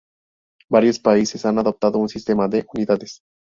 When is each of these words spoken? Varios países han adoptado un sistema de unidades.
Varios 0.67 0.97
países 0.97 1.45
han 1.45 1.59
adoptado 1.59 1.99
un 1.99 2.09
sistema 2.09 2.47
de 2.47 2.65
unidades. 2.73 3.19